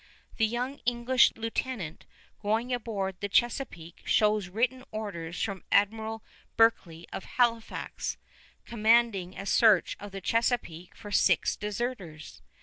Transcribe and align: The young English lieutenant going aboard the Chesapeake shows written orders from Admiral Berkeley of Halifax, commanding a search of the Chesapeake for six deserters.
The 0.37 0.47
young 0.47 0.79
English 0.83 1.31
lieutenant 1.35 2.07
going 2.41 2.73
aboard 2.73 3.17
the 3.19 3.29
Chesapeake 3.29 4.01
shows 4.03 4.49
written 4.49 4.83
orders 4.91 5.39
from 5.39 5.63
Admiral 5.71 6.23
Berkeley 6.57 7.05
of 7.13 7.23
Halifax, 7.25 8.17
commanding 8.65 9.37
a 9.37 9.45
search 9.45 9.95
of 9.99 10.11
the 10.11 10.19
Chesapeake 10.19 10.95
for 10.95 11.11
six 11.11 11.55
deserters. 11.55 12.41